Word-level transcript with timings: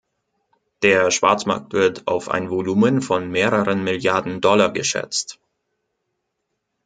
Der 0.81 1.11
Schwarzmarkt 1.11 1.73
wird 1.73 2.07
auf 2.07 2.27
ein 2.27 2.49
Volumen 2.49 3.03
von 3.03 3.29
mehreren 3.29 3.83
Milliarden 3.83 4.41
Dollar 4.41 4.71
geschätzt. 4.71 5.39